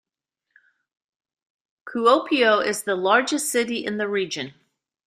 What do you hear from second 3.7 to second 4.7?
in the region.